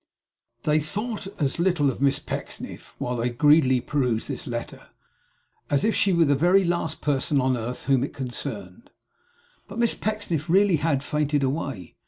They 0.63 0.79
thought 0.79 1.27
as 1.39 1.59
little 1.59 1.91
of 1.91 2.01
Miss 2.01 2.17
Pecksniff, 2.17 2.95
while 2.97 3.15
they 3.17 3.29
greedily 3.29 3.81
perused 3.81 4.29
this 4.29 4.47
letter, 4.47 4.89
as 5.69 5.85
if 5.85 5.93
she 5.93 6.11
were 6.11 6.25
the 6.25 6.33
very 6.33 6.63
last 6.63 7.01
person 7.01 7.39
on 7.39 7.55
earth 7.55 7.83
whom 7.85 8.03
it 8.03 8.11
concerned. 8.11 8.89
But 9.67 9.77
Miss 9.77 9.93
Pecksniff 9.93 10.49
really 10.49 10.77
had 10.77 11.03
fainted 11.03 11.43
away. 11.43 11.93